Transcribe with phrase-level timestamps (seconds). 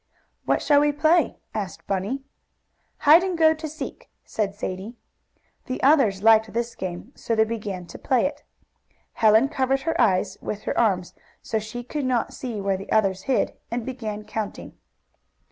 [0.45, 2.23] "What shall we play?" asked Bunny.
[3.01, 4.95] "Hide and go to seek," said Sadie.
[5.67, 8.43] The others liked this game, so they began to play it.
[9.13, 13.25] Helen covered her eyes with her arms, so she could not see where the others
[13.29, 14.75] hid, and began counting.